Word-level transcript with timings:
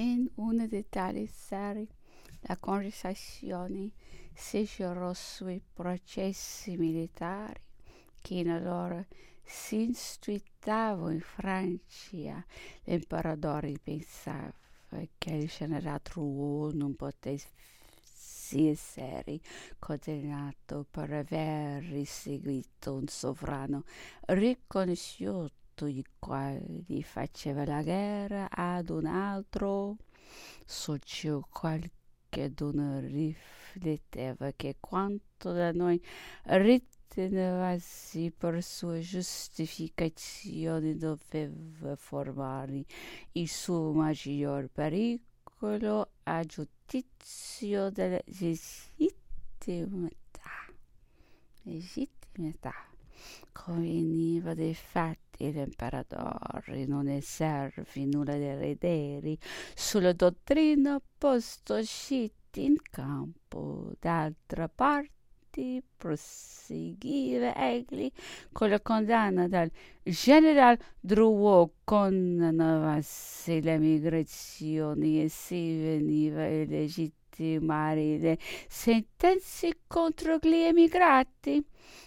In 0.00 0.26
una 0.36 0.66
di 0.66 0.86
tali 0.88 1.26
sere 1.26 1.86
la 2.44 2.56
conversazione 2.56 3.90
si 4.32 4.64
girò 4.64 5.12
sui 5.12 5.60
processi 5.74 6.78
militari 6.78 7.60
che 8.22 8.34
in 8.36 8.48
allora 8.48 9.06
si 9.44 9.82
instruitavano 9.82 11.10
in 11.10 11.20
Francia. 11.20 12.42
L'imperatore 12.84 13.74
pensava 13.82 14.54
che 15.18 15.34
il 15.34 15.48
generale 15.48 16.00
Drouot 16.02 16.72
non 16.76 16.96
potesse 16.96 17.48
essere 18.52 19.38
condannato 19.78 20.86
per 20.90 21.12
aver 21.12 22.06
seguito 22.06 22.94
un 22.94 23.06
sovrano 23.06 23.84
riconosciuto 24.28 25.59
il 25.86 26.04
quale 26.18 26.84
faceva 27.02 27.64
la 27.64 27.82
guerra 27.82 28.48
ad 28.50 28.90
un 28.90 29.06
altro 29.06 29.96
su 30.64 30.96
ciò 30.98 31.40
qualcheduno 31.48 33.00
rifletteva 33.00 34.52
che 34.52 34.76
quanto 34.78 35.52
da 35.52 35.72
noi 35.72 36.00
ritenevasi 36.44 38.32
per 38.36 38.62
sua 38.62 39.00
giustificazione 39.00 40.96
doveva 40.96 41.96
formare 41.96 42.84
il 43.32 43.48
suo 43.48 43.92
maggior 43.92 44.68
pericolo 44.68 46.10
a 46.24 46.44
giudizio 46.44 47.90
della 47.90 48.20
legittimità. 48.24 49.08
legittimità. 51.62 52.74
Conveniva 53.52 54.54
dei 54.54 54.74
fatti 54.74 55.29
l'imperatore 55.48 56.84
non 56.86 57.08
esservi 57.08 58.06
nulla 58.06 58.36
da 58.36 58.58
ridere 58.58 59.38
sulla 59.74 60.12
dottrina 60.12 61.00
posto 61.18 61.76
usciti 61.76 62.64
in 62.64 62.76
campo. 62.82 63.92
D'altra 63.98 64.68
parte 64.68 65.82
proseguiva 65.96 67.54
egli 67.56 68.10
con 68.52 68.68
la 68.68 68.80
condanna 68.80 69.48
del 69.48 69.70
general 70.02 70.78
Drouot 71.00 71.72
condannavasi 71.84 73.62
le 73.62 73.78
migrazioni 73.78 75.22
e 75.24 75.28
si 75.28 75.80
veniva 75.80 76.42
a 76.42 76.48
legittimare 77.40 78.18
le 78.18 78.38
sentenze 78.68 79.80
contro 79.86 80.36
gli 80.40 80.54
emigrati. 80.54 81.64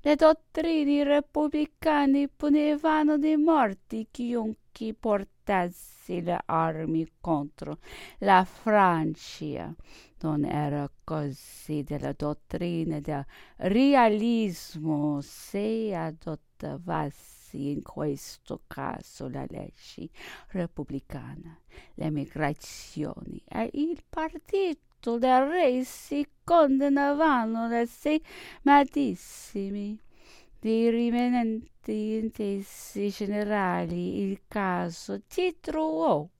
Le 0.00 0.16
dottrine 0.16 1.02
repubblicane 1.02 2.28
punivano 2.28 3.16
di 3.16 3.36
morte 3.36 4.06
chiunque 4.10 4.94
portasse 4.98 6.20
le 6.20 6.38
armi 6.44 7.10
contro 7.20 7.78
la 8.18 8.44
Francia. 8.44 9.74
Non 10.20 10.44
era 10.44 10.90
così 11.02 11.82
della 11.82 12.12
dottrina 12.12 13.00
del 13.00 13.24
realismo 13.56 15.20
se 15.22 15.94
adottavasi 15.94 17.70
in 17.70 17.82
questo 17.82 18.62
caso 18.66 19.28
la 19.28 19.46
legge 19.48 20.08
repubblicana. 20.48 21.58
Le 21.94 22.10
migrazioni 22.10 23.42
e 23.48 23.70
il 23.74 24.02
partito 24.08 24.93
del 25.12 25.46
re 25.46 25.84
si 25.84 26.26
condannavano 26.42 27.68
da 27.68 27.86
sé 27.86 28.20
medesimi. 28.62 29.96
Dei 30.58 30.90
rimanenti 30.90 32.14
intesi 32.14 33.10
generali 33.10 34.22
il 34.22 34.40
caso 34.48 35.20
di 35.28 35.54
Drouot 35.60 36.30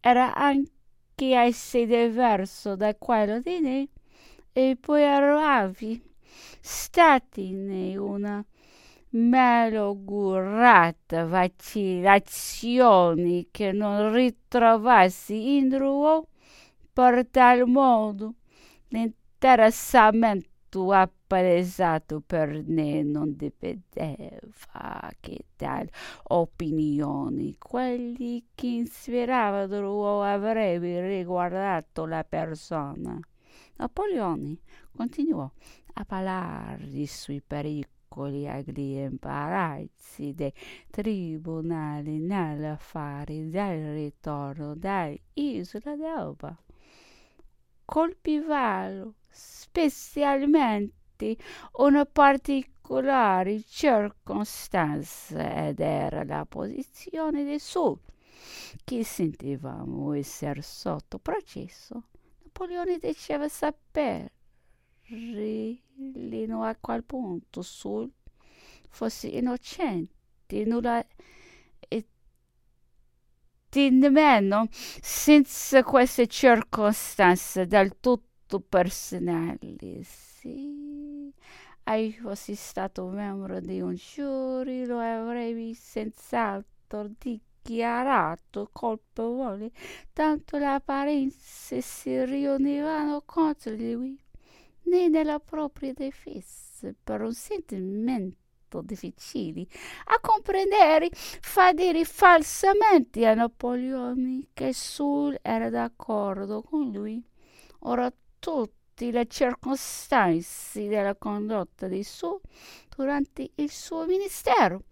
era 0.00 0.34
anche 0.34 1.36
assai 1.36 1.86
diverso 1.86 2.74
da 2.74 2.92
quello 2.96 3.40
di 3.40 3.60
me 3.60 3.88
e 4.52 4.76
poi 4.78 5.02
eravvi 5.02 6.02
stati 6.60 7.46
in 7.46 7.96
una 7.98 8.44
malaugurata 9.10 11.24
vacillazione 11.24 13.46
che 13.52 13.70
non 13.70 14.12
ritrovassi 14.12 15.56
in 15.56 15.68
Drouot 15.68 16.26
per 16.94 17.26
tal 17.26 17.68
modo. 17.68 18.34
L'interessamento 18.88 20.92
appalesato 20.92 22.22
per 22.24 22.62
me 22.64 23.02
non 23.02 23.34
dipendeva 23.34 25.10
che 25.18 25.46
tali 25.56 25.90
opinioni. 26.28 27.56
Quelli 27.58 28.46
che 28.54 28.66
ispiravano 28.66 30.22
avrebbero 30.22 31.08
riguardato 31.08 32.06
la 32.06 32.22
persona. 32.22 33.18
Napoleone 33.76 34.58
continuò 34.94 35.50
a 35.94 36.04
parlargli 36.04 37.06
sui 37.06 37.42
pericoli 37.44 38.48
agli 38.48 38.98
imbarazzi 38.98 40.32
dei 40.32 40.52
tribunali 40.90 42.20
nell'affare 42.20 43.48
del 43.48 43.94
ritorno 43.94 44.76
dall'isola 44.76 45.96
d'Elba 45.96 46.56
colpivano 47.84 49.14
specialmente 49.30 51.36
una 51.78 52.06
particolare 52.06 53.62
circostanza 53.62 55.68
ed 55.68 55.80
era 55.80 56.24
la 56.24 56.46
posizione 56.46 57.44
del 57.44 57.60
sud 57.60 57.98
che 58.84 59.04
sentivamo 59.04 60.12
essere 60.12 60.62
sotto 60.62 61.18
processo. 61.18 62.04
Napoleone 62.42 62.98
diceva 62.98 63.48
sapere 63.48 64.32
fino 65.02 66.62
a 66.62 66.76
qual 66.76 67.04
punto 67.04 67.62
Sul 67.62 68.10
fosse 68.88 69.28
innocente, 69.28 70.64
nulla 70.64 71.04
di 71.88 72.06
nemmeno 73.90 74.68
senza 74.70 75.82
queste 75.82 76.26
circostanze 76.26 77.66
del 77.66 77.96
tutto 78.00 78.60
personali. 78.60 80.02
Se 80.02 81.32
hai 81.84 82.12
fossi 82.12 82.54
stato 82.54 83.06
membro 83.06 83.60
di 83.60 83.80
un 83.80 83.94
giury 83.94 84.86
lo 84.86 84.98
avrei 84.98 85.74
senz'altro 85.74 87.10
dichiarato 87.18 88.68
colpevole, 88.72 89.70
tanto 90.12 90.56
le 90.56 90.66
apparenze 90.66 91.80
si 91.80 92.24
riunivano 92.24 93.22
contro 93.26 93.74
di 93.74 93.92
lui, 93.92 94.18
né 94.84 95.08
nella 95.08 95.40
propria 95.40 95.92
difesa 95.92 96.92
per 97.02 97.22
un 97.22 97.34
sentimento 97.34 98.43
difficili 98.82 99.66
a 100.06 100.18
comprendere, 100.20 101.10
fa 101.12 101.72
dire 101.72 102.04
falsamente 102.04 103.26
a 103.26 103.34
Napoleone 103.34 104.48
che 104.52 104.72
Sul 104.72 105.38
era 105.42 105.70
d'accordo 105.70 106.62
con 106.62 106.90
lui. 106.90 107.22
Ora 107.80 108.12
tutte 108.38 109.10
le 109.10 109.26
circostanze 109.26 110.86
della 110.86 111.14
condotta 111.14 111.88
di 111.88 112.02
Sul 112.02 112.40
durante 112.94 113.50
il 113.56 113.70
suo 113.70 114.06
ministero, 114.06 114.84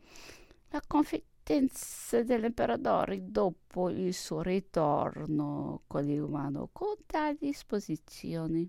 la 0.70 0.82
confidenza 0.86 2.22
dell'imperatore 2.22 3.20
dopo 3.22 3.88
il 3.90 4.14
suo 4.14 4.42
ritorno 4.42 5.82
con 5.86 6.04
l'umano 6.04 6.68
conta 6.72 7.26
a 7.26 7.36
disposizione 7.38 8.68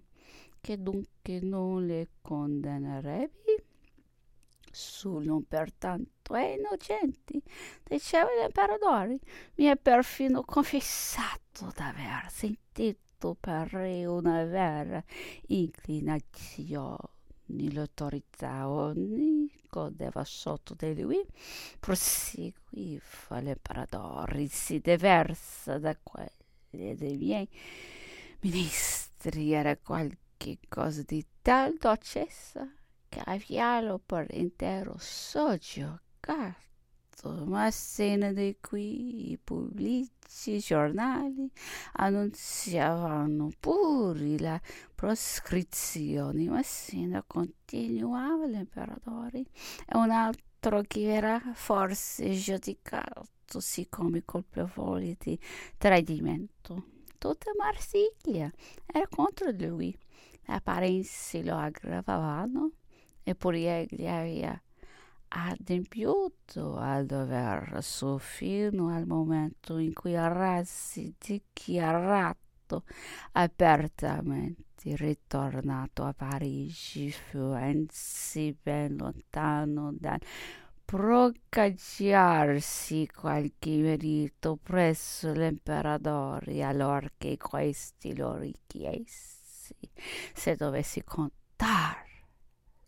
che 0.63 0.81
dunque 0.81 1.39
non 1.41 1.85
le 1.85 2.07
condannerebbe 2.21 3.52
sono 4.73 5.43
pertanto 5.47 6.35
innocenti, 6.35 7.41
diceva 7.83 8.29
l'imperatore. 8.33 9.19
Mi 9.55 9.65
è 9.65 9.77
perfino 9.77 10.43
confessato 10.43 11.71
d'aver 11.75 12.29
sentito 12.29 13.35
per 13.39 13.73
una 14.07 14.43
vera 14.45 15.01
inclinazione. 15.47 17.11
L'autorità 17.45 18.65
godeva 19.69 20.23
sotto 20.23 20.75
di 20.75 20.99
lui, 20.99 21.23
proseguiva 21.79 23.39
l'imperatore, 23.39 24.47
si 24.47 24.79
diversa 24.79 25.77
da 25.77 25.95
quelle 26.01 26.95
dei 26.95 27.17
miei 27.17 27.47
ministri, 28.39 29.51
era 29.51 29.77
qualche 29.77 30.57
cosa 30.67 31.03
di 31.05 31.23
tal 31.41 31.75
dolcezza 31.77 32.67
caviarlo 33.13 33.99
per 33.99 34.27
intero 34.31 34.95
soggiogato, 34.97 36.55
ma 37.45 37.69
se 37.71 38.33
di 38.33 38.57
qui 38.59 39.31
i 39.31 39.37
pubblici 39.37 40.59
giornali 40.59 41.49
annunziavano 41.93 43.49
pure 43.59 44.39
la 44.39 44.59
proscrizione, 44.95 46.49
ma 46.49 46.63
se 46.63 47.23
continuava 47.27 48.45
l'imperatore 48.45 49.39
e 49.85 49.97
un 49.97 50.09
altro 50.09 50.81
che 50.87 51.05
verrà 51.05 51.39
forse 51.53 52.31
giudicato 52.31 53.59
siccome 53.59 54.23
colpevole 54.25 55.15
di 55.19 55.39
tradimento. 55.77 56.85
tutta 57.19 57.51
Marsiglia 57.55 58.51
era 58.85 59.07
contro 59.07 59.51
di 59.51 59.67
lui. 59.67 59.97
Le 60.45 60.55
apparenze 60.55 61.41
lo 61.43 61.55
aggravavano, 61.55 62.71
eppure 63.23 63.87
egli 63.87 64.05
aveva 64.05 64.61
adempiuto 65.35 66.77
al 66.77 67.05
dover 67.05 67.79
suo 67.81 68.19
fino 68.19 68.89
al 68.89 69.07
momento 69.07 69.77
in 69.77 69.93
cui 69.93 70.13
Rassi 70.13 71.15
dichiarato 71.17 72.83
apertamente 73.31 74.95
ritornato 74.95 76.03
a 76.03 76.13
Parigi 76.13 77.11
fu 77.11 77.39
anzi 77.39 78.55
ben 78.61 78.97
lontano 78.97 79.91
dal 79.97 80.19
procacciarsi 80.85 83.07
qualche 83.07 83.77
merito 83.77 84.59
presso 84.61 85.31
l'imperatore 85.31 86.61
allora 86.61 87.07
che 87.17 87.37
questi 87.37 88.15
lo 88.15 88.37
richiesi 88.37 89.73
se 90.33 90.55
dovessi 90.55 91.03
contar 91.03 92.02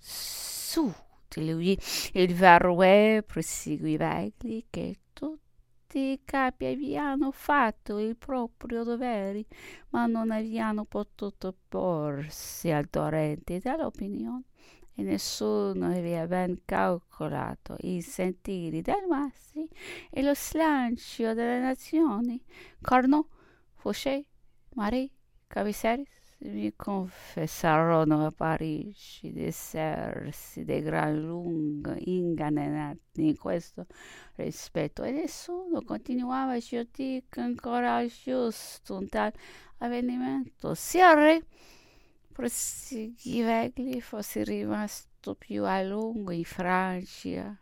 su 0.07 0.93
di 1.27 1.51
lui 1.51 1.79
il 2.13 2.35
vero 2.35 2.79
è 2.83 3.23
proseguiva 3.25 4.19
egli 4.19 4.63
che 4.69 4.99
tutti 5.13 6.11
i 6.11 6.21
capi 6.23 6.65
avevano 6.65 7.31
fatto 7.31 7.97
il 7.97 8.15
proprio 8.15 8.83
dovere 8.83 9.45
ma 9.89 10.05
non 10.05 10.29
avevano 10.29 10.85
potuto 10.85 11.55
porsi 11.67 12.69
al 12.69 12.87
torrente 12.89 13.59
dell'opinione 13.59 14.43
e 14.93 15.01
nessuno 15.01 15.87
aveva 15.87 16.27
ben 16.27 16.61
calcolato 16.63 17.75
i 17.79 18.01
sentieri 18.01 18.81
del 18.81 19.05
massi 19.09 19.67
e 20.09 20.21
lo 20.21 20.33
slancio 20.33 21.33
delle 21.33 21.59
nazioni. 21.59 22.41
Carnot, 22.79 23.27
Fouché, 23.73 24.25
Marie, 24.75 25.09
Caviceris 25.47 26.14
mi 26.37 26.73
confessarono 26.75 28.25
a 28.25 28.31
Parigi 28.31 29.31
di 29.31 29.45
essersi 29.45 30.63
di 30.63 30.81
gran 30.81 31.19
lunga 31.19 31.95
ingannati 31.97 33.27
in 33.27 33.37
questo 33.37 33.85
rispetto 34.35 35.03
e 35.03 35.11
nessuno 35.11 35.81
continuava 35.83 36.53
a 36.53 36.59
giudicare 36.59 37.47
ancora 37.47 38.05
giusto 38.05 38.97
un 38.97 39.07
tal 39.07 39.33
avvenimento. 39.77 40.73
Sia 40.75 41.13
re 41.13 41.45
proseguivegli 42.31 44.01
fossi 44.01 44.43
rimasto 44.43 45.35
più 45.35 45.63
a 45.63 45.81
lungo 45.81 46.31
in 46.31 46.43
Francia, 46.43 47.57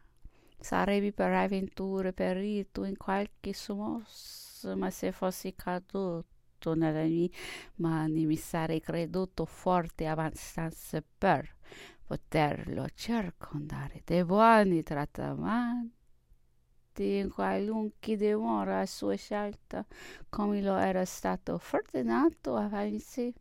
sarebbe 0.59 1.11
per 1.13 1.31
avventure 1.31 2.11
perito 2.11 2.83
in 2.83 2.97
qualche 2.97 3.53
sommossa, 3.53 4.75
ma 4.75 4.89
se 4.89 5.11
fossi 5.11 5.53
caduto 5.55 6.32
nelle 6.71 7.07
mie 7.07 7.29
mani 7.75 8.25
mi 8.25 8.35
sarei 8.37 8.79
creduto 8.79 9.45
forte 9.45 10.07
abbastanza 10.07 11.03
per 11.17 11.55
poterlo 12.03 12.87
circondare. 12.95 14.01
Dei 14.03 14.23
buoni 14.23 14.81
trattamenti 14.81 15.91
in 16.95 17.29
qualunque 17.29 18.15
dimora 18.15 18.79
a 18.79 18.85
sua 18.85 19.15
scelta, 19.15 19.85
come 20.29 20.61
lo 20.61 20.75
era 20.77 21.05
stato 21.05 21.61
ordinato 21.71 22.55
avanzi 22.55 23.31